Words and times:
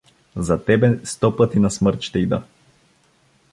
—За 0.35 0.57
тебе 0.65 0.99
сто 1.03 1.35
пъти 1.35 1.59
на 1.59 1.71
смърт 1.71 2.01
ще 2.01 2.19
ида! 2.19 2.43